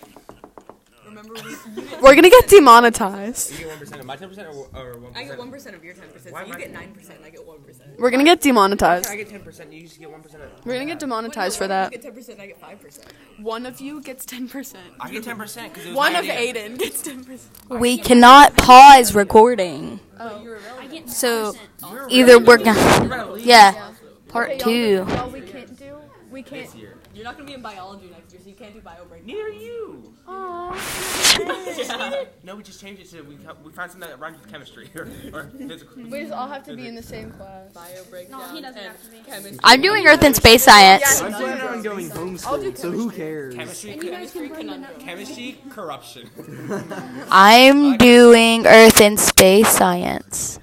Remember, 1.30 1.50
we. 1.76 1.82
You 1.84 1.90
We're 2.02 2.16
gonna 2.16 2.30
get 2.30 2.48
demonetized. 2.48 3.52
You 3.52 3.58
get 3.60 3.68
one 3.70 3.78
percent 3.80 4.00
of 4.02 4.06
my 4.08 4.16
ten 4.16 4.30
percent, 4.30 4.48
or 4.48 4.68
or 4.76 4.98
one 4.98 5.12
I 5.16 5.24
get 5.24 5.38
one 5.38 5.52
percent. 5.52 5.52
percent 5.52 5.76
of 5.76 5.84
your 5.84 5.94
ten 5.94 6.10
percent, 6.10 6.34
Why 6.34 6.42
so 6.44 6.48
you 6.48 6.54
I- 6.54 6.58
get 6.60 6.72
nine 6.74 6.92
percent. 6.94 7.20
I 7.26 7.30
get 7.30 7.46
one 7.46 7.60
percent. 7.62 7.90
We're 8.00 8.12
gonna 8.12 8.24
get 8.24 8.42
demonetized. 8.42 9.10
I 9.10 9.16
get 9.16 9.30
ten 9.30 9.42
percent. 9.42 9.72
You 9.74 9.84
just 9.84 10.00
get 10.00 10.10
one 10.12 10.22
percent. 10.22 10.44
We're 10.66 10.74
gonna 10.74 10.86
get 10.86 11.00
demonetized 11.00 11.58
for 11.58 11.68
that. 11.68 11.92
You 11.92 11.98
get 11.98 12.04
ten 12.04 12.14
percent. 12.14 12.40
I 12.40 12.48
get 12.48 12.60
five 12.60 12.80
percent. 12.82 13.08
One 13.42 13.66
of 13.66 13.80
you 13.82 14.02
gets 14.02 14.26
ten 14.26 14.48
percent. 14.48 14.84
I 15.00 15.10
get 15.12 15.24
ten 15.24 15.38
percent 15.38 15.74
because 15.74 15.94
One 15.94 16.16
of 16.16 16.26
Aiden 16.26 16.78
gets 16.78 17.02
ten 17.02 17.24
percent. 17.24 17.52
We 17.70 17.98
cannot 17.98 18.56
pause 18.58 19.14
recording. 19.16 20.00
Oh. 20.20 20.58
I 20.80 20.88
get 20.88 21.10
So 21.10 21.54
10%. 21.82 22.08
either 22.12 22.40
we're 22.40 22.58
gonna. 22.58 23.38
Yeah. 23.38 23.92
Part 24.30 24.60
two. 24.60 25.06
All 25.18 25.30
we 25.30 25.42
can't 25.42 25.78
do, 25.80 25.98
we 26.32 26.44
can't. 26.44 26.70
You're 27.18 27.24
not 27.24 27.36
gonna 27.36 27.48
be 27.48 27.56
in 27.56 27.64
biology 27.64 28.12
next 28.12 28.32
year, 28.32 28.40
so 28.44 28.48
you 28.48 28.54
can't 28.54 28.76
do 28.76 28.80
bio 28.80 29.04
break. 29.06 29.26
Near 29.26 29.48
you. 29.50 30.14
Aww. 30.28 32.28
No, 32.44 32.56
we 32.56 32.64
just 32.64 32.80
changed 32.80 33.02
it 33.02 33.10
to 33.10 33.24
we 33.24 33.36
co- 33.38 33.56
we 33.64 33.72
found 33.72 33.92
something 33.92 34.08
that 34.08 34.20
rhymes 34.20 34.40
with 34.40 34.50
chemistry 34.52 34.90
or, 34.96 35.08
or 35.34 35.52
physical. 35.58 36.04
We 36.04 36.22
just 36.22 36.32
all 36.32 36.48
have 36.48 36.64
to 36.66 36.76
be 36.76 36.88
in 36.88 36.96
the 36.96 37.02
same 37.04 37.32
class. 37.32 37.72
Bio 37.74 38.04
breakdown. 38.10 38.40
No, 38.40 38.56
he 38.56 38.62
doesn't 38.62 38.82
have 38.82 39.04
to 39.04 39.10
be. 39.10 39.18
Chemistry. 39.20 39.60
I'm 39.64 39.82
doing 39.82 40.06
Earth 40.06 40.24
and 40.24 40.36
Space 40.36 40.64
Science. 40.64 41.22
I'm 41.22 41.34
planning 41.34 41.62
on 41.62 41.82
going 41.82 42.10
homeschooled, 42.10 42.78
so 42.78 42.92
who 42.92 43.10
cares? 43.10 43.56
Chemistry, 43.56 43.98
Chemistry 43.98 44.50
conundrum. 44.50 45.00
chemistry, 45.00 45.58
corruption. 45.70 46.30
I'm 47.32 47.98
doing 47.98 48.68
Earth 48.68 49.02
and 49.02 49.20
Space 49.20 49.70
Science. 49.70 50.60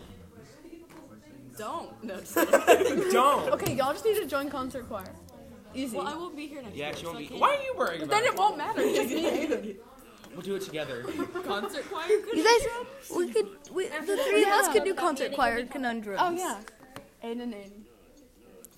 Don't. 1.59 2.05
No, 2.05 2.21
just. 2.21 2.35
Don't. 2.35 3.53
Okay, 3.55 3.75
y'all 3.75 3.93
just 3.93 4.05
need 4.05 4.17
to 4.17 4.27
join 4.27 4.49
concert 4.49 4.89
choir. 4.89 5.11
Easy. 5.75 5.97
well, 5.97 6.07
I 6.07 6.15
won't 6.15 6.37
be 6.37 6.47
here 6.47 6.63
next 6.63 6.77
Yeah, 6.77 6.87
year. 6.89 6.97
she 6.97 7.07
won't 7.07 7.19
so 7.29 7.35
be. 7.35 7.41
Why 7.41 7.57
are 7.57 7.63
you 7.63 7.75
worrying 7.77 8.03
about 8.03 8.11
then 8.11 8.25
it? 8.25 8.33
it 8.35 8.37
won't 8.39 8.57
matter. 8.59 8.81
Just 8.83 9.11
me. 9.15 9.77
We'll 10.33 10.43
do 10.43 10.57
it 10.57 10.63
together. 10.63 11.05
Concert 11.47 11.85
choir. 11.89 12.09
You 12.09 12.43
guys, 12.43 12.87
we 13.17 13.33
could, 13.33 13.47
we, 13.73 13.87
the 13.87 14.17
three 14.29 14.43
of 14.43 14.49
us 14.49 14.69
could 14.73 14.83
do 14.83 14.93
concert 14.93 15.33
choir 15.33 15.65
conundrums. 15.65 16.21
Oh 16.21 16.33
yeah. 16.33 16.59
Aiden 17.23 17.43
and 17.45 17.55
Aiden. 17.55 17.71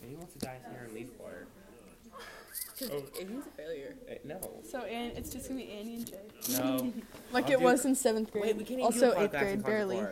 He 0.06 0.14
wants 0.16 0.34
to 0.34 0.38
die 0.40 0.58
here 0.70 0.82
and 0.84 0.92
leave 0.92 1.08
choir. 1.18 1.46
Aiden's 2.78 3.46
a 3.46 3.50
failure. 3.56 3.94
Eh, 4.06 4.16
No. 4.24 4.38
So 4.70 4.80
Ann, 4.80 5.12
it's 5.16 5.30
just 5.30 5.48
gonna 5.48 5.60
be 5.60 5.70
Annie 5.72 5.94
and 5.94 6.06
Jay. 6.06 6.18
No. 6.58 6.92
Like 7.32 7.46
I'll 7.46 7.52
it 7.52 7.58
do- 7.60 7.64
was 7.64 7.86
in 7.86 7.94
seventh 7.94 8.32
grade. 8.32 8.44
Wait, 8.44 8.56
we 8.56 8.64
can't 8.64 8.72
even 8.80 8.84
also 8.84 9.12
do 9.14 9.18
a 9.18 9.24
eighth 9.24 9.32
podcast 9.32 9.38
grade, 9.40 9.64
barely. 9.64 10.02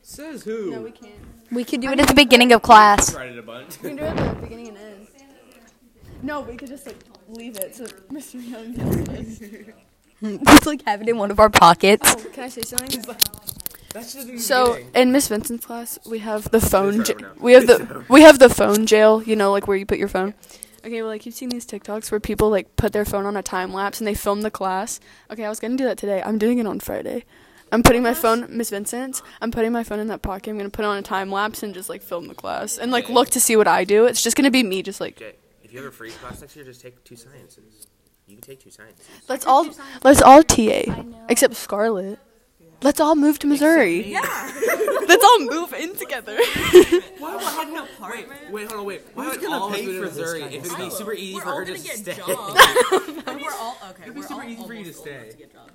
Says 0.00 0.44
who? 0.44 0.70
No, 0.70 0.80
we 0.80 0.92
can't. 0.92 1.12
We 1.52 1.64
could 1.64 1.82
do 1.82 1.90
it 1.92 2.00
at 2.00 2.08
the 2.08 2.14
beginning 2.14 2.52
of 2.52 2.62
class. 2.62 3.14
Write 3.14 3.32
it 3.32 3.38
a 3.38 3.42
bunch. 3.42 3.78
We 3.82 3.90
can 3.90 3.96
do 3.98 4.04
it 4.04 4.16
at 4.16 4.34
the 4.36 4.40
beginning 4.42 4.68
and 4.68 4.78
end. 4.78 5.06
No, 6.22 6.40
we 6.42 6.56
could 6.56 6.68
just 6.68 6.86
like 6.86 6.96
leave 7.28 7.56
it 7.56 7.74
so 7.74 7.84
Mr. 8.12 8.34
Young 8.50 8.74
gets 8.74 9.38
this. 9.38 10.40
Just 10.44 10.66
like 10.66 10.84
have 10.86 11.00
it 11.02 11.08
in 11.08 11.16
one 11.18 11.30
of 11.30 11.40
our 11.40 11.48
pockets. 11.50 12.14
Oh, 12.16 12.30
can 12.32 12.44
I 12.44 12.48
say 12.48 12.62
something? 12.62 13.02
That's 13.92 14.12
just 14.14 14.28
in 14.28 14.36
the 14.36 14.40
So 14.40 14.74
beginning. 14.74 14.90
in 14.94 15.12
Miss 15.12 15.28
Vincent's 15.28 15.66
class, 15.66 15.98
we 16.06 16.18
have 16.20 16.50
the 16.50 16.60
phone. 16.60 16.98
right 16.98 17.08
Ja- 17.08 17.14
now. 17.16 17.32
we 17.40 17.52
have 17.54 17.66
the 17.66 18.04
we 18.08 18.22
have 18.22 18.38
the 18.38 18.48
phone 18.50 18.86
jail. 18.86 19.22
You 19.22 19.36
know, 19.36 19.50
like 19.50 19.66
where 19.66 19.76
you 19.76 19.86
put 19.86 19.98
your 19.98 20.08
phone. 20.08 20.34
Okay, 20.84 21.02
well, 21.02 21.10
like 21.10 21.26
you've 21.26 21.34
seen 21.34 21.48
these 21.50 21.66
TikToks 21.66 22.10
where 22.10 22.20
people 22.20 22.48
like 22.50 22.76
put 22.76 22.92
their 22.92 23.04
phone 23.04 23.26
on 23.26 23.36
a 23.36 23.42
time 23.42 23.72
lapse 23.72 23.98
and 24.00 24.06
they 24.06 24.14
film 24.14 24.42
the 24.42 24.50
class. 24.50 25.00
Okay, 25.30 25.44
I 25.44 25.48
was 25.48 25.58
gonna 25.60 25.76
do 25.76 25.84
that 25.84 25.98
today. 25.98 26.22
I'm 26.24 26.38
doing 26.38 26.58
it 26.58 26.66
on 26.66 26.80
Friday. 26.80 27.24
I'm 27.72 27.82
putting 27.84 28.02
my 28.02 28.14
phone, 28.14 28.46
Miss 28.48 28.70
Vincent's. 28.70 29.22
I'm 29.40 29.50
putting 29.52 29.70
my 29.72 29.84
phone 29.84 30.00
in 30.00 30.08
that 30.08 30.22
pocket. 30.22 30.50
I'm 30.50 30.56
gonna 30.58 30.70
put 30.70 30.84
it 30.84 30.88
on 30.88 30.96
a 30.98 31.02
time 31.02 31.30
lapse 31.30 31.62
and 31.62 31.72
just 31.74 31.88
like 31.88 32.02
film 32.02 32.28
the 32.28 32.34
class 32.34 32.78
and 32.78 32.90
like 32.92 33.08
look 33.08 33.28
to 33.30 33.40
see 33.40 33.56
what 33.56 33.68
I 33.68 33.84
do. 33.84 34.06
It's 34.06 34.22
just 34.22 34.36
gonna 34.36 34.50
be 34.50 34.62
me, 34.62 34.82
just 34.82 35.00
like 35.00 35.16
Jay, 35.16 35.34
if 35.70 35.74
you 35.74 35.82
have 35.84 35.92
a 35.92 35.96
free 35.96 36.10
class 36.10 36.40
next 36.40 36.56
year, 36.56 36.64
just 36.64 36.80
take 36.80 37.02
two 37.04 37.14
sciences. 37.14 37.86
You 38.26 38.34
can 38.34 38.42
take 38.42 38.58
two 38.60 38.70
sciences. 38.70 39.06
let's 39.28 39.46
all 39.46 39.68
let's 40.02 40.20
all 40.20 40.42
TA 40.42 40.82
except 41.28 41.54
Scarlett. 41.54 42.18
Let's 42.82 42.98
all 42.98 43.14
move 43.14 43.38
to 43.40 43.46
Missouri. 43.46 44.02
Yeah. 44.10 44.20
let's 45.06 45.24
all 45.24 45.40
move 45.40 45.72
in 45.74 45.94
together. 45.96 46.36
Why 47.18 47.36
would 47.36 47.44
I 47.44 47.50
have 47.50 47.72
no 47.72 47.86
Wait, 48.08 48.26
wait, 48.50 48.68
hold 48.68 48.80
on, 48.80 48.86
wait. 48.86 49.02
Why 49.14 49.28
would 49.28 49.44
all 49.44 49.66
of 49.68 49.72
us 49.74 49.78
pay 49.78 49.86
move 49.86 49.94
to 49.94 50.00
for 50.00 50.06
Missouri 50.06 50.40
kind 50.40 50.54
if 50.54 50.60
of 50.64 50.66
it'd 50.72 50.78
be 50.78 50.90
super 50.90 51.12
easy 51.12 51.34
We're 51.34 51.40
for 51.42 51.48
all 51.50 51.56
her 51.58 51.64
gonna 51.64 51.78
just 51.78 52.04
get 52.04 52.16
to 52.16 52.22
stay? 52.22 52.32
jobs. 52.34 53.22
And 53.28 53.40
we're 53.42 53.52
all 53.52 53.76
okay. 53.90 54.02
It'd 54.02 54.14
be 54.14 54.20
we're 54.20 54.26
super 54.26 54.42
all 54.42 54.48
easy 54.48 54.66
for 54.66 54.74
you 54.74 54.84
to 54.84 54.90
almost 54.90 54.98
old 54.98 55.06
stay. 55.06 55.30
to 55.30 55.36
get 55.36 55.52
jobs. 55.52 55.72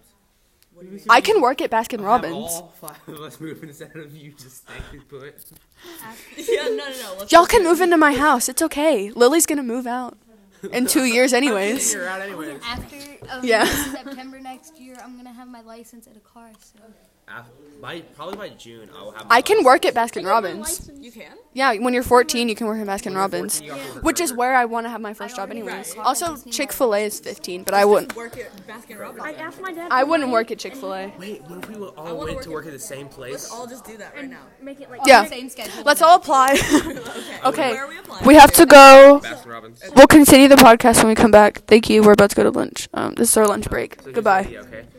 I 1.09 1.21
can 1.21 1.41
work 1.41 1.61
at 1.61 1.71
Baskin 1.71 2.03
Robbins. 2.03 2.33
all 2.35 2.73
five 2.79 2.97
of 3.07 3.21
us 3.21 3.39
move 3.39 3.63
instead 3.63 3.95
of 3.95 4.15
you 4.15 4.31
just 4.33 4.67
staying 4.67 5.03
put. 5.07 5.35
Yeah, 6.37 6.63
no, 6.63 6.69
no, 6.69 6.89
no. 6.89 7.15
Let's 7.19 7.31
Y'all 7.31 7.45
can 7.45 7.63
move 7.63 7.79
into 7.81 7.97
my 7.97 8.13
house. 8.13 8.49
It's 8.49 8.61
okay. 8.61 9.11
Lily's 9.11 9.45
gonna 9.45 9.63
move 9.63 9.85
out 9.87 10.17
in 10.71 10.85
two 10.87 11.05
years, 11.05 11.33
anyways. 11.41 11.93
You're 11.93 12.07
out 12.07 12.21
anyway. 12.21 12.57
After 12.63 12.95
um, 13.29 13.39
Yeah. 13.43 13.65
September 13.65 14.39
next 14.39 14.79
year, 14.79 14.95
I'm 15.03 15.15
gonna 15.17 15.33
have 15.33 15.47
my 15.47 15.61
license 15.61 16.07
at 16.07 16.15
a 16.15 16.19
car. 16.19 16.49
So 16.59 16.79
af- 17.27 17.45
by 17.81 18.01
probably 18.01 18.37
by 18.37 18.49
June, 18.49 18.89
I 18.97 19.01
will 19.03 19.11
have. 19.11 19.27
I 19.29 19.41
can 19.41 19.63
work 19.63 19.85
at 19.85 19.93
Baskin 19.93 20.25
Robbins. 20.25 20.89
You 20.99 21.11
can. 21.11 21.33
Yeah, 21.53 21.73
when 21.77 21.93
you're 21.93 22.03
14, 22.03 22.49
you 22.49 22.55
can 22.55 22.67
work 22.67 22.79
at 22.79 22.87
Baskin 22.87 23.15
Robbins, 23.15 23.61
which 24.01 24.19
is 24.19 24.33
where 24.33 24.55
I 24.55 24.65
want 24.65 24.85
to 24.85 24.89
have 24.89 24.99
my 24.99 25.13
first 25.13 25.35
job, 25.37 25.51
anyways. 25.51 25.95
Also, 25.97 26.35
Chick 26.51 26.73
Fil 26.73 26.93
A 26.93 27.05
is 27.05 27.19
15, 27.21 27.63
but 27.63 27.73
I 27.73 27.85
wouldn't. 27.85 28.13
Work 28.15 28.37
at 28.37 28.51
Baskin 28.67 28.99
Robbins. 28.99 29.23
I 29.23 29.33
asked 29.33 29.61
my 29.61 29.71
dad. 29.71 29.87
I 29.91 30.03
wouldn't 30.03 30.31
work 30.31 30.51
at 30.51 30.59
Chick 30.59 30.75
Fil 30.75 30.93
A. 30.93 31.13
Wait, 31.17 31.41
what 31.43 31.59
if 31.63 31.69
we 31.69 31.75
all 31.85 32.17
went 32.25 32.41
to 32.43 32.49
work 32.49 32.65
at 32.65 32.73
the 32.73 32.79
same 32.79 33.07
place? 33.07 33.31
Let's 33.33 33.51
all 33.51 33.67
just 33.67 33.85
do 33.85 33.95
that 33.97 34.13
right 34.15 34.29
now. 34.29 34.41
Make 34.61 34.81
it 34.81 34.89
like 34.89 35.01
Yeah, 35.05 35.23
the 35.23 35.29
Same 35.29 35.49
schedule. 35.49 35.83
let's 35.85 36.01
all 36.01 36.15
apply. 36.17 36.53
okay, 37.45 37.71
Where 37.71 37.85
are 37.85 37.87
we 37.87 37.99
applying? 37.99 38.25
we 38.25 38.35
have 38.35 38.51
to 38.53 38.65
go. 38.65 39.21
Baskin 39.23 39.45
Robbins. 39.51 39.81
We'll 39.95 40.07
continue 40.07 40.47
the 40.49 40.54
podcast 40.55 40.97
when 40.97 41.07
we 41.07 41.15
come 41.15 41.31
back. 41.31 41.63
Thank 41.67 41.89
you. 41.89 42.03
We're 42.03 42.13
about 42.13 42.31
to 42.31 42.35
go 42.35 42.43
to 42.43 42.51
lunch. 42.51 42.87
Um, 42.93 43.13
this 43.15 43.29
is 43.29 43.37
our 43.37 43.47
lunch 43.47 43.69
break. 43.69 44.01
So 44.01 44.94